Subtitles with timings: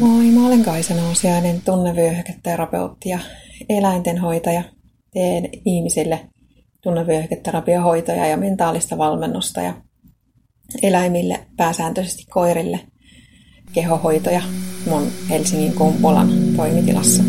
[0.00, 3.18] Moi, mä olen Kaisa Nousiainen, tunnevyöhyketerapeutti ja
[3.68, 4.62] eläintenhoitaja.
[5.12, 6.20] Teen ihmisille
[6.82, 9.74] tunnevyöhyketerapiahoitoja ja mentaalista valmennusta ja
[10.82, 12.80] eläimille, pääsääntöisesti koirille,
[13.72, 14.42] kehohoitoja
[14.90, 17.22] mun Helsingin Kumpulan toimitilassa.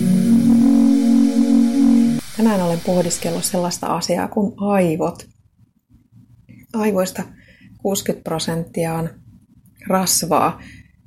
[2.38, 5.28] Tänään olen pohdiskellut sellaista asiaa kuin aivot.
[6.74, 7.24] Aivoista
[7.78, 9.10] 60 prosenttia on
[9.88, 10.62] rasvaa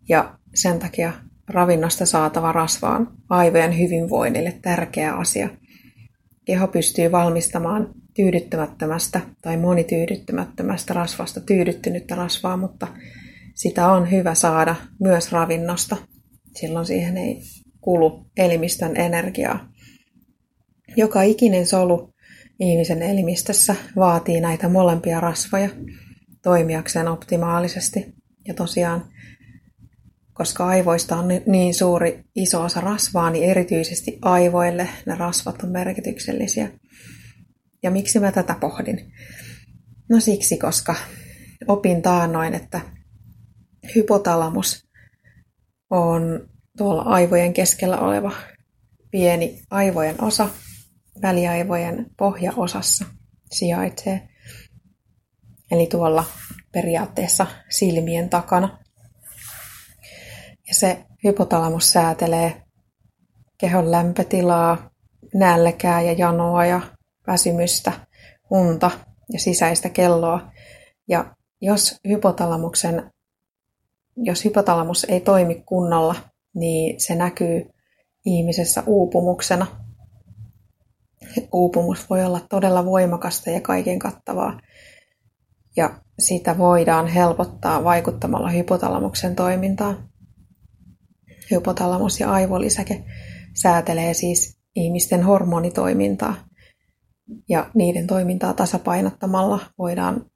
[0.09, 1.13] ja sen takia
[1.49, 5.49] ravinnosta saatava rasva on aivojen hyvinvoinnille tärkeä asia.
[6.45, 12.87] Keho pystyy valmistamaan tyydyttämättömästä tai monityydyttämättömästä rasvasta tyydyttynyttä rasvaa, mutta
[13.55, 15.97] sitä on hyvä saada myös ravinnosta.
[16.57, 17.43] Silloin siihen ei
[17.81, 19.69] kulu elimistön energiaa.
[20.97, 22.15] Joka ikinen solu
[22.61, 25.69] ihmisen elimistössä vaatii näitä molempia rasvoja
[26.43, 28.15] toimijakseen optimaalisesti.
[28.49, 29.05] Ja tosiaan,
[30.33, 36.71] koska aivoista on niin suuri iso osa rasvaa, niin erityisesti aivoille ne rasvat on merkityksellisiä.
[37.83, 39.13] Ja miksi mä tätä pohdin?
[40.09, 40.95] No siksi, koska
[41.69, 42.81] opin taannoin, että
[43.95, 44.89] hypotalamus
[45.91, 48.33] on tuolla aivojen keskellä oleva
[49.11, 50.49] pieni aivojen osa,
[51.23, 53.05] väliaivojen pohjaosassa
[53.51, 54.30] sijaitsee.
[55.71, 56.25] Eli tuolla
[56.73, 58.79] periaatteessa silmien takana.
[60.69, 62.63] Ja se hypotalamus säätelee
[63.59, 64.91] kehon lämpötilaa,
[65.35, 66.81] nälkää ja janoa ja
[67.27, 67.93] väsymystä,
[68.51, 68.91] unta
[69.33, 70.51] ja sisäistä kelloa.
[71.09, 73.11] Ja jos hypotalamuksen
[74.23, 76.15] jos hypotalamus ei toimi kunnolla,
[76.55, 77.71] niin se näkyy
[78.25, 79.67] ihmisessä uupumuksena.
[81.53, 84.61] Uupumus voi olla todella voimakasta ja kaiken kattavaa.
[85.77, 90.09] Ja sitä voidaan helpottaa vaikuttamalla hypotalamuksen toimintaan.
[91.51, 93.05] Hypotalamus ja aivolisäke
[93.63, 96.35] säätelee siis ihmisten hormonitoimintaa.
[97.49, 100.27] Ja niiden toimintaa tasapainottamalla voidaan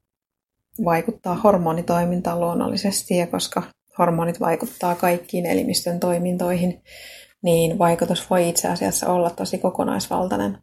[0.85, 3.63] vaikuttaa hormonitoimintaan luonnollisesti, ja koska
[3.97, 6.83] hormonit vaikuttaa kaikkiin elimistön toimintoihin,
[7.43, 10.57] niin vaikutus voi itse asiassa olla tosi kokonaisvaltainen.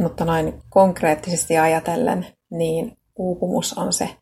[0.00, 4.16] Mutta näin konkreettisesti ajatellen, niin uupumus on se,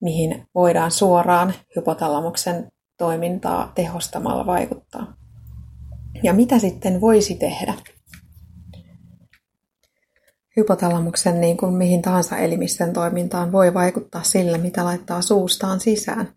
[0.00, 5.16] mihin voidaan suoraan hypotalamuksen toimintaa tehostamalla vaikuttaa.
[6.22, 7.74] Ja mitä sitten voisi tehdä?
[10.56, 16.34] Hypotalamuksen niin kuin mihin tahansa elimistön toimintaan voi vaikuttaa sillä, mitä laittaa suustaan sisään.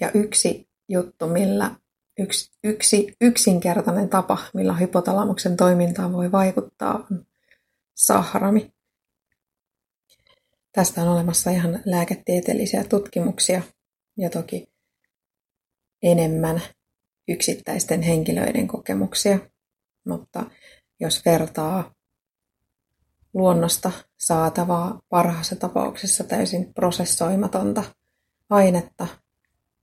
[0.00, 1.70] Ja yksi juttu, millä
[2.18, 7.26] yksi, yksi yksinkertainen tapa, millä hypotalamuksen toimintaan voi vaikuttaa, on
[7.94, 8.72] sahrami.
[10.72, 13.62] Tästä on olemassa ihan lääketieteellisiä tutkimuksia
[14.16, 14.68] ja toki
[16.02, 16.62] enemmän
[17.28, 19.38] yksittäisten henkilöiden kokemuksia.
[20.06, 20.44] Mutta
[21.00, 21.94] jos vertaa
[23.34, 27.84] luonnosta saatavaa parhaassa tapauksessa täysin prosessoimatonta
[28.50, 29.06] ainetta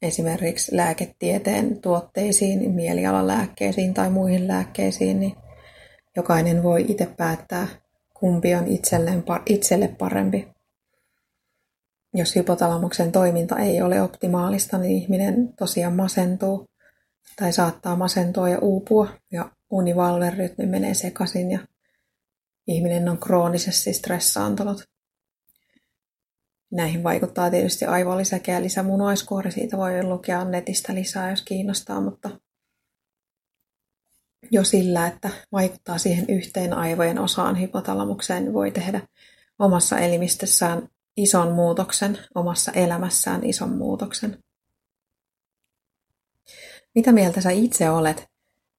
[0.02, 5.36] esimerkiksi lääketieteen tuotteisiin, mielialalääkkeisiin tai muihin lääkkeisiin, niin
[6.16, 7.68] jokainen voi itse päättää,
[8.14, 10.59] kumpi on itselleen, itselle parempi.
[12.20, 16.70] Jos hypotalamuksen toiminta ei ole optimaalista, niin ihminen tosiaan masentuu
[17.36, 21.60] tai saattaa masentua ja uupua ja univalverytmi menee sekaisin ja
[22.68, 24.84] ihminen on kroonisesti stressaantunut.
[26.72, 29.52] Näihin vaikuttaa tietysti aivolisäke ja lisämunuaiskuori.
[29.52, 32.30] Siitä voi lukea netistä lisää, jos kiinnostaa, mutta
[34.52, 39.08] jo sillä, että vaikuttaa siihen yhteen aivojen osaan hypotalamukseen, voi tehdä
[39.60, 44.38] omassa elimistössään ison muutoksen, omassa elämässään ison muutoksen.
[46.96, 48.28] Mitä mieltä sä itse olet?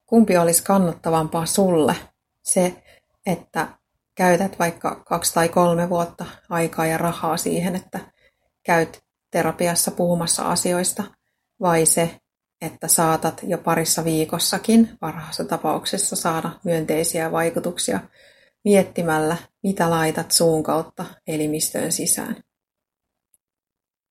[0.06, 1.97] Kumpi olisi kannattavampaa sulle?
[2.43, 2.83] Se,
[3.27, 3.69] että
[4.15, 8.01] käytät vaikka kaksi tai kolme vuotta aikaa ja rahaa siihen, että
[8.63, 11.04] käyt terapiassa puhumassa asioista,
[11.60, 12.21] vai se,
[12.60, 18.01] että saatat jo parissa viikossakin parhaassa tapauksessa saada myönteisiä vaikutuksia
[18.65, 22.36] miettimällä, mitä laitat suun kautta elimistöön sisään.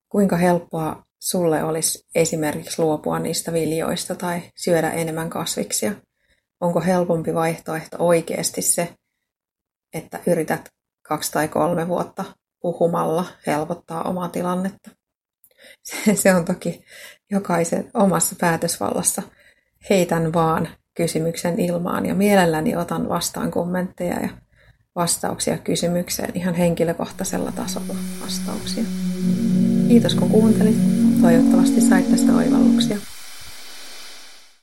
[0.09, 5.91] Kuinka helppoa sulle olisi esimerkiksi luopua niistä viljoista tai syödä enemmän kasviksia?
[6.61, 8.93] Onko helpompi vaihtoehto oikeasti se,
[9.93, 10.69] että yrität
[11.01, 12.25] kaksi tai kolme vuotta
[12.61, 14.89] puhumalla helpottaa omaa tilannetta.
[16.21, 16.83] Se on toki
[17.31, 19.21] jokaisen omassa päätösvallassa.
[19.89, 24.29] Heitän vaan kysymyksen ilmaan ja mielelläni otan vastaan kommentteja ja
[24.95, 28.83] vastauksia kysymykseen ihan henkilökohtaisella tasolla vastauksia.
[29.87, 30.77] Kiitos kun kuuntelit.
[31.21, 32.97] Toivottavasti sait tästä oivalluksen.